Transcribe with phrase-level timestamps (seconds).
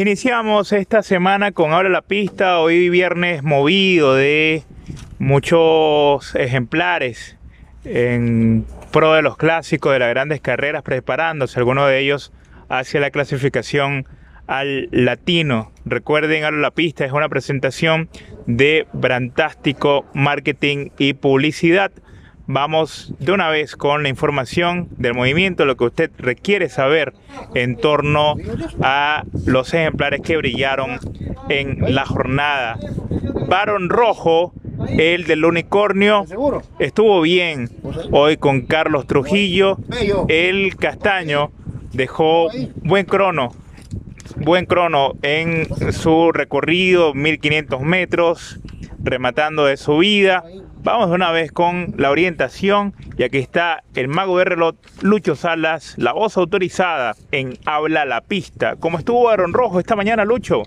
[0.00, 4.62] Iniciamos esta semana con Ahora la Pista, hoy viernes movido de
[5.18, 7.36] muchos ejemplares
[7.84, 12.32] en pro de los clásicos de las grandes carreras, preparándose algunos de ellos
[12.68, 14.06] hacia la clasificación
[14.46, 15.72] al latino.
[15.84, 18.08] Recuerden, Ahora la Pista es una presentación
[18.46, 21.90] de Brantástico Marketing y Publicidad
[22.48, 27.12] vamos de una vez con la información del movimiento, lo que usted requiere saber
[27.54, 28.34] en torno
[28.82, 30.98] a los ejemplares que brillaron
[31.50, 32.78] en la jornada.
[33.48, 34.52] Barón Rojo,
[34.88, 36.24] el del unicornio,
[36.78, 37.70] estuvo bien
[38.10, 39.76] hoy con Carlos Trujillo.
[40.28, 41.52] El castaño
[41.92, 42.48] dejó
[42.82, 43.52] buen crono
[44.36, 48.60] buen crono en su recorrido, 1500 metros,
[49.02, 50.44] rematando de subida.
[50.82, 55.34] Vamos de una vez con la orientación y aquí está el mago de reloj Lucho
[55.34, 58.76] Salas, la voz autorizada en Habla la Pista.
[58.76, 60.62] ¿Cómo estuvo Aaron Rojo esta mañana, Lucho?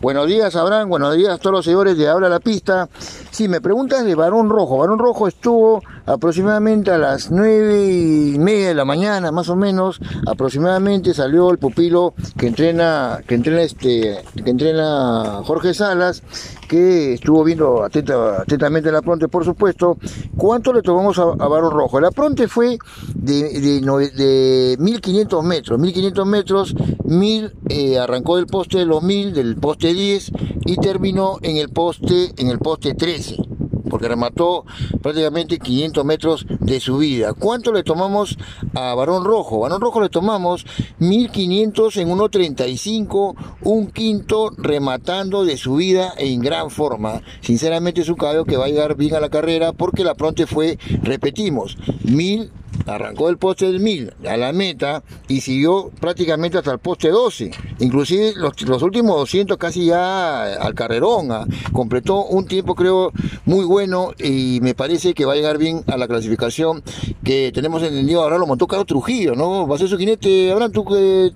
[0.00, 0.88] Buenos días, Abraham.
[0.88, 2.88] Buenos días a todos los señores de Habla la Pista.
[3.30, 4.78] Si me preguntas de Barón Rojo.
[4.78, 5.82] Barón Rojo estuvo
[6.12, 10.00] aproximadamente a las nueve y media de la mañana, más o menos.
[10.26, 16.22] Aproximadamente salió el pupilo que entrena, que entrena este, que entrena Jorge Salas,
[16.68, 19.98] que estuvo viendo atentamente la pronte, por supuesto.
[20.36, 22.00] ¿Cuánto le tomamos a, Barón Rojo?
[22.00, 22.78] La pronte fue
[23.14, 25.78] de, de, de 1500 metros.
[25.78, 30.32] 1500 metros, 1000 eh, arrancó del poste de los 1000, del poste 10
[30.66, 33.49] y terminó en el poste, en el poste 13
[33.90, 34.64] porque remató
[35.02, 37.34] prácticamente 500 metros de subida.
[37.34, 38.38] ¿Cuánto le tomamos
[38.74, 39.60] a Barón Rojo?
[39.60, 40.64] Barón Rojo le tomamos
[40.98, 47.20] 1500 en 1.35, un quinto rematando de subida en gran forma.
[47.42, 50.46] Sinceramente es un caballo que va a llegar bien a la carrera porque la pronte
[50.46, 52.52] fue, repetimos, 1000
[52.86, 57.50] arrancó del poste del 1000 a la meta y siguió prácticamente hasta el poste 12.
[57.80, 61.32] Inclusive los, últimos 200 casi ya al carrerón.
[61.32, 63.12] Ah, completó un tiempo creo
[63.44, 66.82] muy bueno y me parece que va a llegar bien a la clasificación
[67.24, 68.22] que tenemos entendido.
[68.22, 69.66] Ahora lo montó Carlos Trujillo, ¿no?
[69.66, 71.32] Va a ser su jinete, Abraham, tú que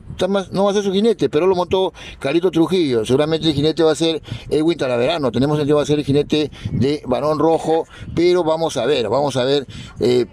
[0.52, 3.04] no va a ser su jinete, pero lo montó Carito Trujillo.
[3.04, 5.30] Seguramente el jinete va a ser Edwin Talaverano.
[5.32, 9.36] Tenemos entendido va a ser el jinete de Barón Rojo, pero vamos a ver, vamos
[9.36, 9.66] a ver.
[10.00, 10.26] Eh,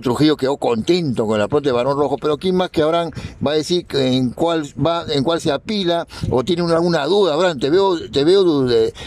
[0.00, 3.10] Trujillo quedó contento con la pronta de Barón Rojo, pero ¿quién más que Abraham
[3.44, 7.58] va a decir en cuál va, en cuál se apila o tiene alguna duda, Abraham?
[7.58, 8.44] Te veo, te veo,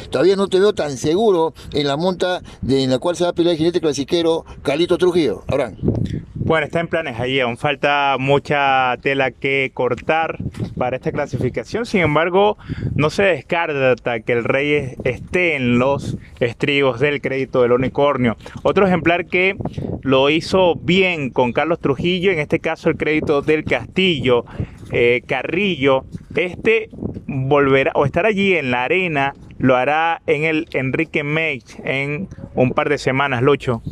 [0.10, 3.30] todavía no te veo tan seguro en la monta de, en la cual se va
[3.30, 5.78] a apilar el jinete clasiquero Carito Trujillo, Abraham.
[6.36, 10.38] Bueno, está en planes ahí, aún falta mucha tela que cortar
[10.80, 11.86] para esta clasificación.
[11.86, 12.58] Sin embargo,
[12.96, 18.38] no se descarta que el Rey esté en los estribos del crédito del unicornio.
[18.64, 19.56] Otro ejemplar que
[20.02, 24.46] lo hizo bien con Carlos Trujillo, en este caso el crédito del Castillo,
[24.92, 26.06] eh, Carrillo.
[26.36, 26.90] Este
[27.28, 32.72] volverá o estará allí en la arena, lo hará en el Enrique Meix en un
[32.72, 33.84] par de semanas, Lucho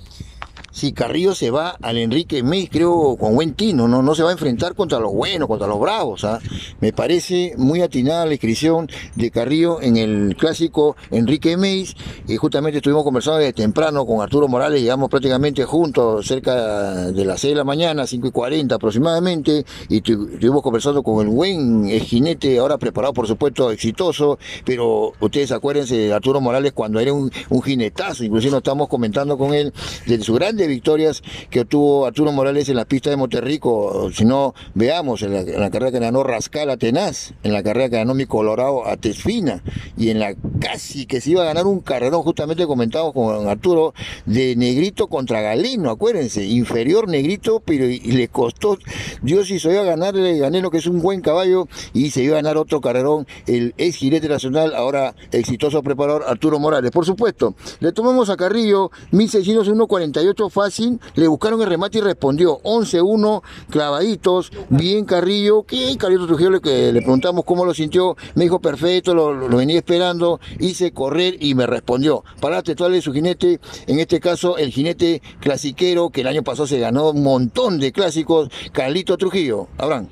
[0.77, 4.29] si Carrillo se va al Enrique May, creo, con buen tino, no, no se va
[4.29, 6.23] a enfrentar contra los buenos, contra los bravos.
[6.23, 6.39] ¿ah?
[6.81, 11.87] Me parece muy atinada la inscripción de Carrillo en el clásico Enrique May.
[12.27, 17.41] Y justamente estuvimos conversando desde temprano con Arturo Morales, llegamos prácticamente juntos, cerca de las
[17.41, 22.59] 6 de la mañana, 5 y 40 aproximadamente, y estuvimos conversando con el buen jinete,
[22.59, 27.61] ahora preparado, por supuesto, exitoso, pero ustedes acuérdense de Arturo Morales cuando era un, un
[27.63, 29.73] jinetazo, inclusive nos estamos comentando con él
[30.05, 34.09] de su grande victorias que obtuvo Arturo Morales en la pista de Monterrico.
[34.13, 37.97] Si no, veamos, en la, carrera que ganó Rascal a Tenaz, en la carrera que
[37.97, 39.63] ganó mi Colorado a Tesfina,
[39.97, 43.93] y en la casi que se iba a ganar un carrerón, justamente comentamos con Arturo,
[44.25, 48.77] de Negrito contra Galeno, acuérdense, inferior Negrito, pero y, le costó,
[49.21, 52.41] Dios se iba a ganar Galeno, que es un buen caballo, y se iba a
[52.41, 56.91] ganar otro carrerón, el ex girete nacional, ahora exitoso preparador Arturo Morales.
[56.91, 63.43] Por supuesto, le tomamos a Carrillo 1601.48 fácil, le buscaron el remate y respondió 11-1,
[63.69, 68.59] clavaditos, bien Carrillo, que Carrillo Trujillo le, que le preguntamos cómo lo sintió, me dijo
[68.59, 72.23] perfecto, lo, venía esperando, hice correr y me respondió.
[72.41, 76.79] Paraste de su jinete, en este caso el jinete clasiquero, que el año pasado se
[76.79, 79.67] ganó un montón de clásicos, Carlito Trujillo.
[79.77, 80.07] Abraham.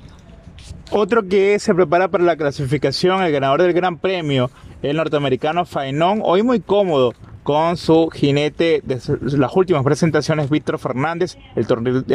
[0.92, 4.50] Otro que se prepara para la clasificación, el ganador del Gran Premio,
[4.82, 7.12] el norteamericano Fainón, hoy muy cómodo,
[7.46, 9.00] con su jinete de
[9.38, 11.64] las últimas presentaciones, Víctor Fernández, el,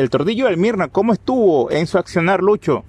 [0.09, 0.89] tordillo del Mirna.
[0.89, 2.83] ¿Cómo estuvo en su accionar, Lucho?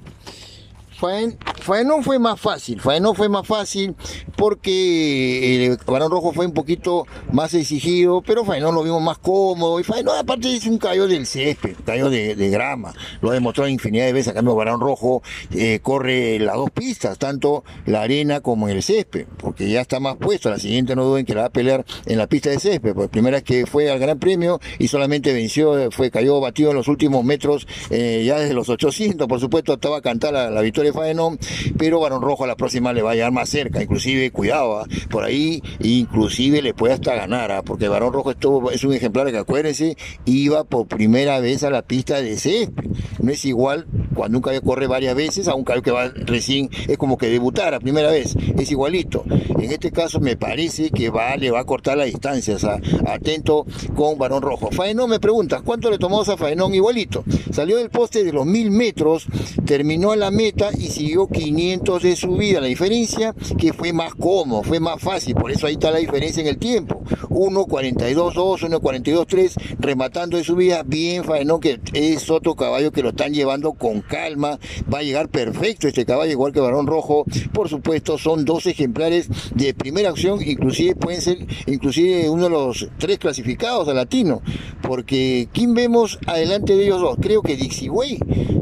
[1.62, 3.94] Faen Faenón fue más fácil, Faenón fue más fácil
[4.36, 9.80] porque el Barón Rojo fue un poquito más exigido, pero Faenón lo vimos más cómodo
[9.80, 13.68] y Faenón aparte es un caballo del césped, un caballo de, grama, lo ha demostrado
[13.68, 15.22] infinidad de veces, a cambio Barón Rojo
[15.52, 20.16] eh, corre las dos pistas, tanto la arena como el césped, porque ya está más
[20.16, 22.94] puesto, la siguiente no duden que la va a pelear en la pista de césped,
[22.94, 26.76] porque primera vez que fue al Gran Premio y solamente venció, fue cayó batido en
[26.76, 30.92] los últimos metros, eh, ya desde los 800, por supuesto estaba a cantar la, victoria
[30.92, 31.38] de Faenón,
[31.78, 34.87] pero Barón Rojo a la próxima le va a llegar más cerca, inclusive cuidado, ¿ah?
[35.10, 37.62] por ahí inclusive le puede hasta ganar, ¿ah?
[37.62, 41.82] porque Barón Rojo estuvo, es un ejemplar que acuérdense, iba por primera vez a la
[41.82, 42.84] pista de césped,
[43.20, 46.70] no es igual cuando un caballo corre varias veces a un caballo que va recién,
[46.88, 49.24] es como que debutar a primera vez, es igualito.
[49.28, 52.80] En este caso me parece que va, le va a cortar la distancia, o sea,
[53.06, 54.70] atento con Barón Rojo.
[54.70, 57.24] Faenón me preguntas, ¿cuánto le tomamos a Faenón igualito?
[57.52, 59.26] Salió del poste de los mil metros,
[59.66, 62.60] terminó a la meta y siguió 500 de subida.
[62.60, 66.40] La diferencia que fue más cómodo, fue más fácil, por eso ahí está la diferencia
[66.40, 67.02] en el tiempo.
[67.28, 73.72] 1.42.2, 1.42.3, rematando de subida, bien Faenón, que es otro caballo que lo están llevando
[73.72, 74.58] con calma,
[74.93, 79.28] va a llegar perfecto este caballo, igual que Barón Rojo, por supuesto, son dos ejemplares
[79.54, 84.43] de primera acción, inclusive pueden ser inclusive uno de los tres clasificados a latino,
[84.82, 87.16] porque ¿quién vemos adelante de ellos dos?
[87.20, 88.19] Creo que Dixie Way,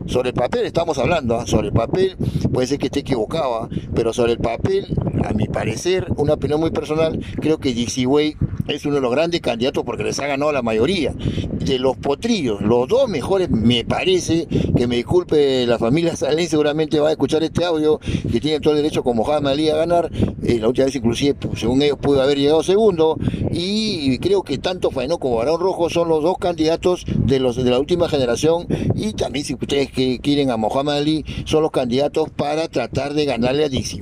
[0.07, 1.47] sobre el papel estamos hablando, ¿ah?
[1.47, 2.17] sobre el papel,
[2.53, 3.69] puede ser que esté equivocado, ¿ah?
[3.95, 4.87] pero sobre el papel,
[5.25, 8.37] a mi parecer, una opinión muy personal, creo que Dixie Way
[8.77, 11.13] es uno de los grandes candidatos porque les ha ganado la mayoría.
[11.13, 14.47] De los potrillos, los dos mejores, me parece,
[14.77, 18.01] que me disculpe la familia Salén, seguramente va a escuchar este audio,
[18.31, 20.11] que tiene todo el derecho como Mohamed Ali a ganar.
[20.43, 23.17] Eh, la última vez inclusive, pues, según ellos, pudo haber llegado segundo.
[23.51, 27.71] Y creo que tanto Faenó como Barón Rojo son los dos candidatos de los de
[27.71, 28.67] la última generación.
[28.95, 33.65] Y también si ustedes quieren a Mohamed Ali, son los candidatos para tratar de ganarle
[33.65, 34.01] a Dixie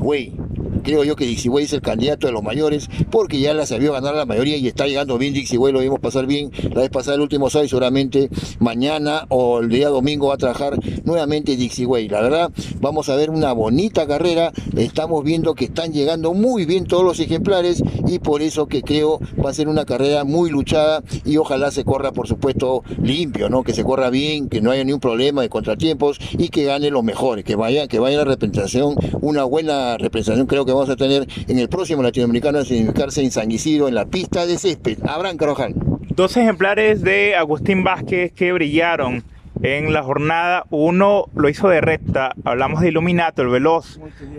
[0.88, 3.92] creo yo que Dixie Way es el candidato de los mayores, porque ya la sabió
[3.92, 6.88] ganar la mayoría y está llegando bien Dixie Way, lo vimos pasar bien la vez
[6.88, 11.56] pasada el último sábado y seguramente mañana o el día domingo va a trabajar nuevamente
[11.56, 12.08] Dixie Way.
[12.08, 12.50] La verdad,
[12.80, 17.20] vamos a ver una bonita carrera, estamos viendo que están llegando muy bien todos los
[17.20, 21.70] ejemplares y por eso que creo va a ser una carrera muy luchada y ojalá
[21.70, 23.62] se corra por supuesto limpio, ¿no?
[23.62, 27.04] Que se corra bien, que no haya ningún problema de contratiempos y que gane los
[27.04, 31.26] mejores, que vaya, que vaya la representación, una buena representación creo que vamos a tener
[31.48, 34.98] en el próximo latinoamericano a significarse en San en la pista de césped.
[35.04, 35.74] Abraham Carojal.
[36.10, 39.24] Dos ejemplares de Agustín Vázquez que brillaron
[39.62, 40.66] en la jornada.
[40.70, 43.98] Uno lo hizo de recta, hablamos de Iluminato, el veloz,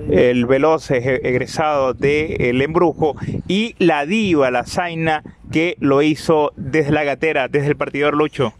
[0.10, 3.18] el veloz egresado de El Embrujo,
[3.50, 8.54] y la diva, la Zaina, que lo hizo desde la gatera, desde el partidor Lucho.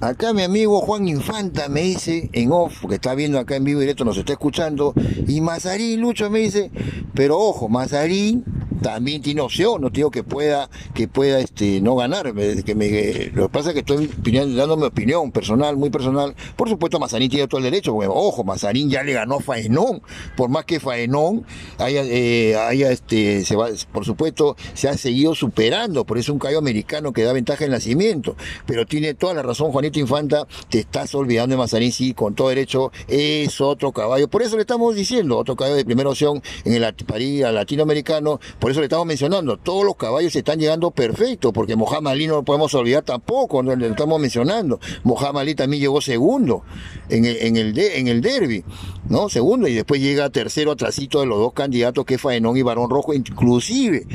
[0.00, 3.80] Acá mi amigo Juan Infanta me dice, en off, que está viendo acá en vivo
[3.80, 4.94] directo, nos está escuchando,
[5.26, 6.70] y Mazarín, Lucho me dice,
[7.12, 8.42] pero ojo, Mazarín
[8.82, 13.44] también tiene opción, no digo que pueda, que pueda este, no ganar, que me, lo
[13.44, 14.10] que pasa es que estoy
[14.54, 18.44] dando mi opinión personal, muy personal, por supuesto Mazarín tiene todo el derecho, porque, ojo,
[18.44, 20.02] Mazarín ya le ganó a Faenón,
[20.36, 21.44] por más que Faenón
[21.78, 26.34] haya, eh, haya este, se va, por supuesto, se ha seguido superando, por eso es
[26.34, 28.36] un caballo americano que da ventaja en nacimiento,
[28.66, 32.48] pero tiene toda la razón Juanito Infanta, te estás olvidando de Mazarín, sí, con todo
[32.48, 36.74] derecho, es otro caballo, por eso le estamos diciendo, otro caballo de primera opción en
[36.74, 41.74] el París latinoamericano, por eso le estamos mencionando, todos los caballos están llegando perfectos, porque
[41.74, 44.78] Mohamed Ali no lo podemos olvidar tampoco, no le estamos mencionando.
[45.02, 46.62] Mohamed Ali también llegó segundo
[47.08, 48.62] en el, en en el derby,
[49.10, 49.28] ¿no?
[49.28, 52.88] Segundo, y después llega tercero atrásito de los dos candidatos, que es Faenón y Barón
[52.88, 54.06] Rojo, inclusive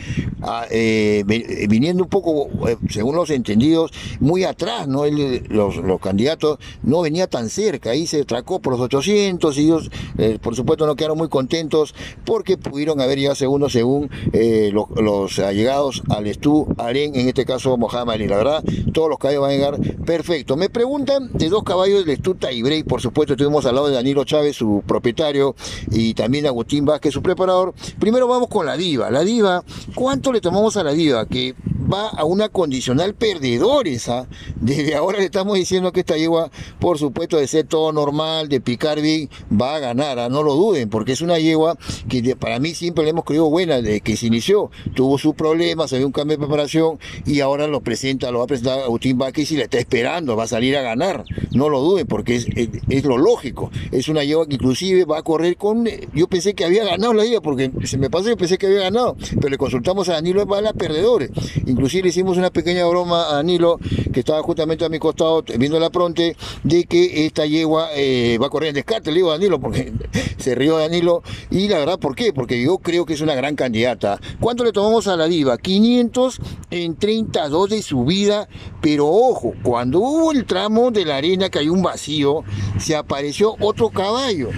[0.71, 1.23] eh,
[1.69, 5.05] viniendo un poco, eh, según los entendidos, muy atrás, ¿no?
[5.05, 9.91] los, los candidatos no venía tan cerca, ahí se tracó por los 800 y ellos,
[10.17, 11.93] eh, por supuesto, no quedaron muy contentos
[12.25, 17.77] porque pudieron haber llegado segundo según eh, los, allegados al Estú Aren, en este caso
[17.77, 18.27] Mohamed Ali.
[18.27, 20.55] La verdad, todos los caballos van a llegar perfecto.
[20.55, 24.23] Me preguntan de dos caballos del Estú Taibrey, por supuesto, estuvimos al lado de Danilo
[24.23, 25.55] Chávez, su propietario,
[25.91, 27.73] y también Agustín Vázquez, su preparador.
[27.99, 29.09] Primero vamos con la diva.
[29.09, 29.63] La diva,
[29.93, 31.25] ¿cuánto le tomamos a la diva?
[31.25, 31.55] Que
[31.91, 34.09] va a una condicional perdedores.
[34.55, 38.61] Desde ahora le estamos diciendo que esta yegua, por supuesto, de ser todo normal, de
[38.61, 40.19] picar bien, va a ganar.
[40.19, 40.29] ¿ah?
[40.29, 41.77] No lo duden, porque es una yegua
[42.09, 44.71] que para mí siempre le hemos creído buena desde que se inició.
[44.93, 48.47] Tuvo sus problemas, había un cambio de preparación y ahora lo presenta, lo va a
[48.47, 51.23] presentar Agustín Vázquez y le está esperando, va a salir a ganar.
[51.51, 53.71] No lo duden, porque es, lo lógico.
[53.91, 55.85] Es una yegua que inclusive va a correr con...
[56.13, 58.81] Yo pensé que había ganado la yegua, porque se me pasó, yo pensé que había
[58.81, 61.31] ganado, pero le consultamos a Danilo, va a perdedores
[61.75, 63.77] inclusive hicimos una pequeña broma a Danilo,
[64.13, 68.48] que estaba justamente a mi costado viendo la pronte, de que esta yegua eh, va
[68.48, 69.91] a correr en descarte, le digo a Danilo, porque
[70.38, 72.32] se rió Danilo, y la verdad, ¿por qué?
[72.32, 74.22] Porque yo creo que es una gran candidata.
[74.39, 75.58] ¿Cuánto le tomamos a la diva?
[75.58, 76.39] 500
[76.72, 78.48] en 32 de subida,
[78.82, 82.44] pero ojo, cuando hubo el tramo de la arena que hay un vacío,
[82.79, 84.50] se apareció otro caballo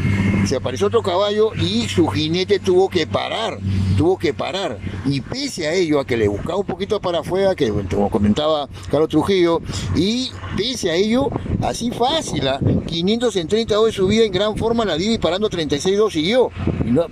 [0.47, 3.59] se apareció otro caballo y su jinete tuvo que parar,
[3.97, 4.77] tuvo que parar.
[5.05, 8.69] Y pese a ello, a que le buscaba un poquito para afuera, que como comentaba
[8.89, 9.61] Carlos Trujillo,
[9.95, 11.29] y pese a ello,
[11.61, 12.43] así fácil,
[12.85, 16.51] 532 de subida en gran forma la dio y parando 36.2 siguió,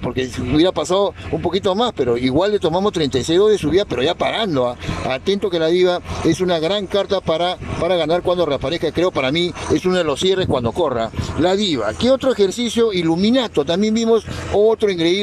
[0.02, 4.16] porque hubiera pasado un poquito más, pero igual le tomamos 36.2 de subida, pero ya
[4.16, 4.68] parando.
[4.68, 4.78] ¿ah?
[5.10, 9.32] Atento que la diva es una gran carta para, para ganar cuando reaparezca, creo para
[9.32, 11.10] mí es uno de los cierres cuando corra.
[11.40, 13.66] La diva, ¿qué otro ejercicio iluminato?
[13.66, 15.16] También vimos otro ingrediente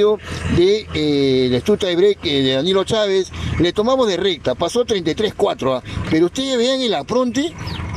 [0.57, 3.30] de eh, la estuta de break de Danilo Chávez,
[3.61, 5.82] le tomamos de recta, pasó 33.4, ¿ah?
[6.11, 7.54] pero ustedes vean el apronte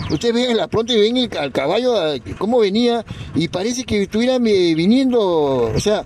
[0.09, 1.95] Ustedes ven la pronto y ven el, al caballo
[2.37, 6.03] cómo venía y parece que estuviera eh, viniendo, o sea,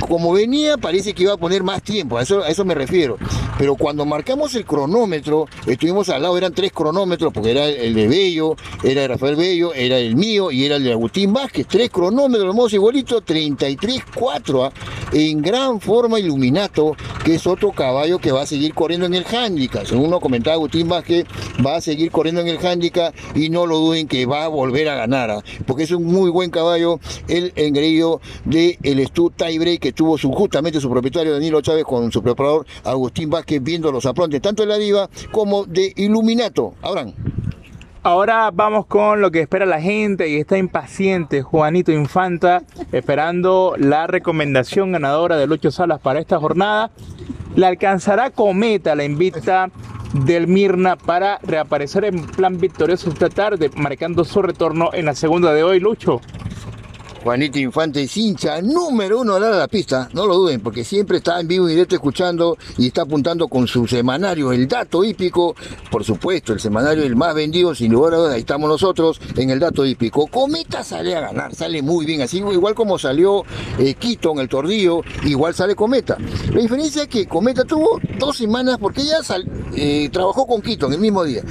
[0.00, 3.16] como venía parece que iba a poner más tiempo, a a eso me refiero.
[3.58, 8.06] Pero cuando marcamos el cronómetro, estuvimos al lado, eran tres cronómetros, porque era el de
[8.06, 11.90] Bello, era de Rafael Bello, era el mío y era el de Agustín Vázquez, tres
[11.90, 14.72] cronómetros, modo igualito, 33-4, ¿ah?
[15.12, 19.24] en gran forma Iluminato, que es otro caballo que va a seguir corriendo en el
[19.26, 19.84] handicap.
[19.84, 21.26] Según uno comentaba Agustín Vázquez,
[21.64, 24.88] va a seguir corriendo en el handicap y no lo duden que va a volver
[24.88, 25.42] a ganar, ¿ah?
[25.66, 30.30] porque es un muy buen caballo, el engreído de el Stu Tiebreak que tuvo su,
[30.30, 34.68] justamente su propietario Danilo Chávez con su preparador Agustín Vázquez viendo los aprontes tanto de
[34.68, 36.74] la diva como de Iluminato.
[36.82, 37.14] Abraham.
[38.02, 42.62] Ahora vamos con lo que espera la gente y está impaciente Juanito Infanta
[42.92, 46.90] esperando la recomendación ganadora de Lucho Salas para esta jornada.
[47.56, 49.70] La alcanzará Cometa, la invita
[50.12, 55.52] del Mirna para reaparecer en plan victorioso esta tarde, marcando su retorno en la segunda
[55.52, 56.20] de hoy, Lucho.
[57.22, 61.40] Juanito Infante es hincha número uno de la, pista, no lo duden, porque siempre está
[61.40, 65.54] en vivo y directo escuchando y está apuntando con su semanario, el dato hípico,
[65.90, 69.50] por supuesto, el semanario el más vendido, sin lugar a dudas, ahí estamos nosotros en
[69.50, 70.26] el dato hípico.
[70.28, 73.42] Cometa sale a ganar, sale muy bien, así igual como salió
[73.78, 76.16] eh, Quito en el Tordillo, igual sale Cometa.
[76.52, 79.18] La diferencia es que Cometa tuvo dos semanas, porque ella
[79.74, 81.42] eh, trabajó con Quito en el mismo día.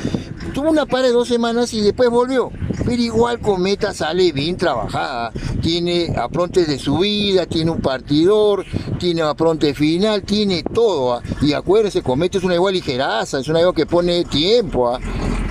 [0.54, 2.52] Tuvo una par de dos semanas y después volvió.
[2.86, 5.32] Pero igual Cometa sale bien trabajada
[5.62, 8.66] tiene aprontes de subida, tiene un partidor,
[9.00, 11.16] tiene apronte final, tiene todo.
[11.16, 11.22] ¿ah?
[11.42, 14.90] Y acuérdense, Cometa es una igual ligeraza, es una igual que pone tiempo.
[14.90, 15.00] ¿ah?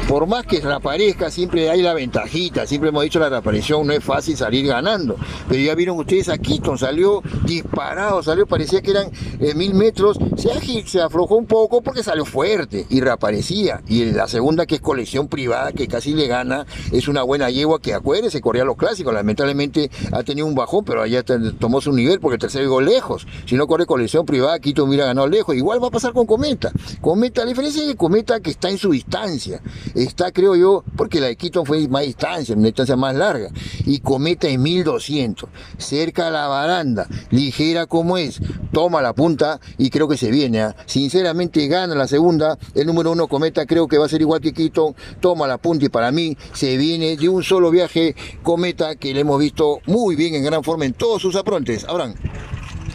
[0.09, 4.05] Por más que reaparezca, siempre hay la ventajita, siempre hemos dicho la reaparición no es
[4.05, 5.17] fácil salir ganando,
[5.49, 9.11] pero ya vieron ustedes a Keaton, salió disparado, salió, parecía que eran
[9.41, 14.65] eh, mil metros, se, aflojó un poco porque salió fuerte y reaparecía, y la segunda
[14.65, 18.65] que es colección privada, que casi le gana, es una buena yegua que acuérdese, corría
[18.65, 21.25] los clásicos, lamentablemente ha tenido un bajón, pero allá
[21.59, 25.07] tomó su nivel porque el tercero llegó lejos, si no corre colección privada, Keaton hubiera
[25.07, 26.71] ganado lejos, igual va a pasar con Cometa,
[27.01, 29.61] Cometa, la diferencia es que Cometa que está en su distancia,
[29.97, 33.49] está, creo yo, porque la de Quito fue más distancia, una distancia más larga,
[33.85, 35.49] y Cometa en 1200,
[35.79, 38.41] cerca a la baranda, ligera como es,
[38.73, 40.61] toma la punta y creo que se viene.
[40.61, 40.77] ¿ah?
[40.87, 44.53] Sinceramente gana la segunda, el número uno Cometa creo que va a ser igual que
[44.53, 49.15] Quito, toma la punta y para mí se viene de un solo viaje Cometa que
[49.15, 51.85] le hemos visto muy bien en gran forma en todos sus aprontes.
[51.85, 52.15] Abraham.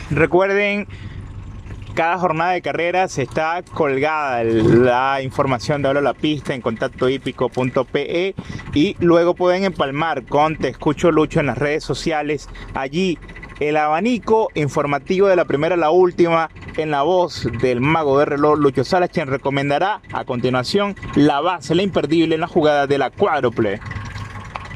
[0.10, 0.88] Recuerden
[1.94, 8.36] cada jornada de carreras está colgada la información de Hablo la Pista en contactohípico.pe
[8.74, 12.50] y luego pueden empalmar con Te Escucho Lucho en las redes sociales.
[12.74, 13.18] Allí
[13.60, 18.26] el abanico informativo de la primera a la última en la voz del mago de
[18.26, 22.98] reloj Lucho Salas, quien recomendará a continuación la base, la imperdible en la jugada de
[22.98, 23.80] la cuádruple.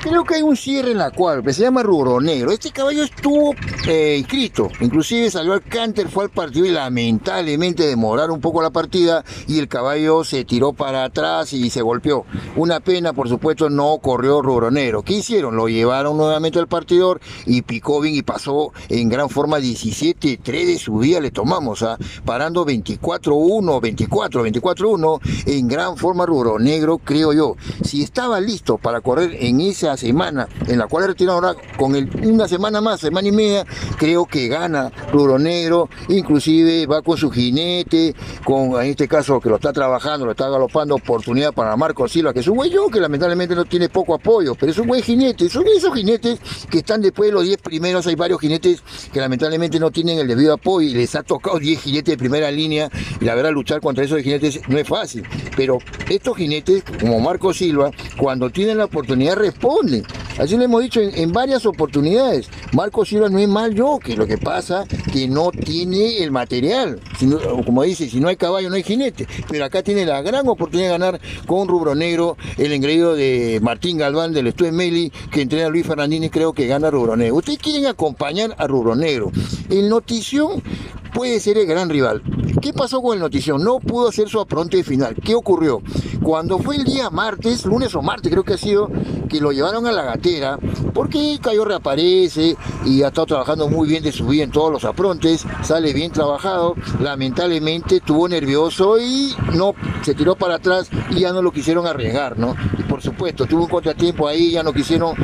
[0.08, 2.52] Creo que hay un cierre en la cual se llama Rubro Negro.
[2.52, 3.56] Este caballo estuvo
[3.88, 8.70] eh, inscrito, inclusive salió al canter, fue al partido y lamentablemente demoraron un poco la
[8.70, 12.28] partida y el caballo se tiró para atrás y se golpeó.
[12.56, 15.02] Una pena, por supuesto, no corrió Rubro Negro.
[15.02, 15.56] ¿Qué hicieron?
[15.56, 20.78] Lo llevaron nuevamente al partidor y picó bien y pasó en gran forma 17-3 de
[20.78, 21.98] su día le tomamos, ¿ah?
[22.24, 27.56] parando 24-1, 24, 24-1 en gran forma Rubro Negro, creo yo.
[27.84, 32.10] Si estaba listo para correr en esa semana en la cual retiraron ahora con el,
[32.24, 33.66] una semana más, semana y media,
[33.98, 39.50] creo que gana Rubro Negro, inclusive va con su jinete, con en este caso que
[39.50, 43.00] lo está trabajando, lo está galopando, oportunidad para Marco Silva, que es un güey que
[43.00, 47.02] lamentablemente no tiene poco apoyo, pero es un buen jinete, son esos jinetes que están
[47.02, 48.84] después de los 10 primeros, hay varios jinetes
[49.14, 52.52] que lamentablemente no tienen el debido apoyo y les ha tocado 10 jinetes de primera
[52.52, 55.24] línea y la verdad luchar contra esos jinetes no es fácil,
[55.56, 59.85] pero estos jinetes como Marco Silva, cuando tienen la oportunidad responden.
[60.40, 62.50] Así le hemos dicho en, varias oportunidades.
[62.74, 67.00] Marco Silva no es mal yo, que lo que pasa que no tiene el material.
[67.66, 69.28] como dice, si no hay caballo no hay jinete.
[69.50, 73.98] Pero acá tiene la gran oportunidad de ganar con Rubro Negro, el engreído de Martín
[73.98, 77.36] Galván del Estue Meli, que entrena Luis Fernandini, creo que gana Rubro Negro.
[77.36, 79.32] Ustedes quieren acompañar a Rubro Negro.
[79.70, 80.62] El Notición
[81.14, 82.22] puede ser el gran rival.
[82.66, 83.64] ¿Qué pasó con el Notición?
[83.64, 85.16] No pudo hacer su apronte final.
[85.24, 85.84] ¿Qué ocurrió?
[86.24, 88.90] Cuando fue el día martes, lunes o martes creo que ha sido,
[89.30, 90.58] que lo llevaron a la gatera,
[90.92, 94.84] porque Cayo reaparece y ha estado trabajando muy bien de su vida en todos los
[94.84, 101.32] aprontes, sale bien trabajado, lamentablemente estuvo nervioso y no se tiró para atrás y ya
[101.34, 102.56] no lo quisieron arriesgar, ¿no?
[102.96, 105.16] Por supuesto, tuvo un contratiempo ahí, ya no quisieron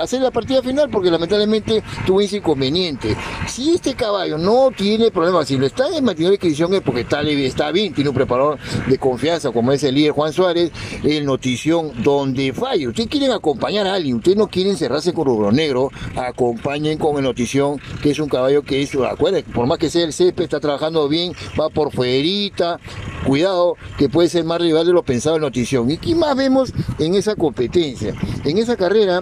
[0.00, 3.16] hacer la partida final porque lamentablemente tuvo ese inconveniente.
[3.46, 7.22] Si este caballo no tiene problemas, si lo está en mantener inscripción es porque está,
[7.22, 8.58] está bien, tiene un preparador
[8.88, 10.72] de confianza como es el líder Juan Suárez,
[11.04, 12.88] el notición donde falla.
[12.88, 17.22] Ustedes quieren acompañar a alguien, ustedes no quieren cerrarse con Rubro Negro, acompañen con el
[17.22, 20.58] notición, que es un caballo que es, acuérdense, por más que sea el césped, está
[20.58, 22.80] trabajando bien, va por fuerita,
[23.24, 25.88] cuidado, que puede ser más rival de lo pensado en notición.
[25.90, 26.55] ¿Y qué más vemos
[26.98, 28.14] en esa competencia?
[28.44, 29.20] En esa carrera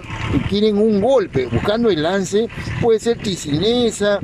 [0.49, 2.47] quieren un golpe, buscando el lance,
[2.81, 4.19] puede ser ticinesa,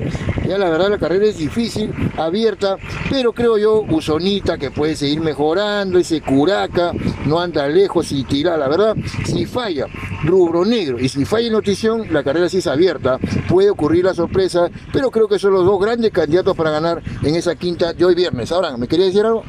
[0.47, 2.77] ya la verdad la carrera es difícil, abierta,
[3.09, 6.93] pero creo yo Usonita que puede seguir mejorando, ese Curaca
[7.25, 9.85] no anda lejos y tira, la verdad, si falla
[10.23, 13.17] rubro negro y si falla notición, la carrera sí es abierta,
[13.49, 17.35] puede ocurrir la sorpresa, pero creo que son los dos grandes candidatos para ganar en
[17.35, 18.51] esa quinta de hoy viernes.
[18.51, 19.43] Ahora, ¿me quería decir algo?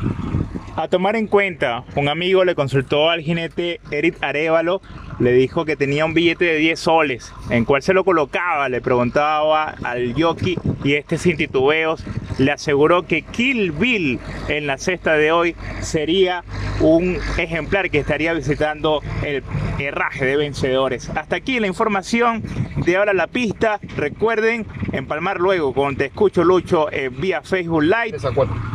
[0.74, 4.80] A tomar en cuenta, un amigo le consultó al jinete Eric Arevalo,
[5.18, 8.80] le dijo que tenía un billete de 10 soles, en cuál se lo colocaba, le
[8.80, 12.04] preguntaba al jockey y este sin titubeos
[12.38, 16.44] le aseguró que Kill Bill en la cesta de hoy sería
[16.80, 19.42] un ejemplar que estaría visitando el
[19.78, 21.10] herraje de vencedores.
[21.10, 22.42] Hasta aquí la información
[22.84, 23.80] de ahora la pista.
[23.96, 26.88] Recuerden empalmar luego con Te Escucho Lucho
[27.18, 28.18] vía Facebook Live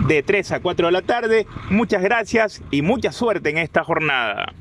[0.07, 1.47] de 3 a 4 de la tarde.
[1.69, 4.53] Muchas gracias y mucha suerte en esta jornada.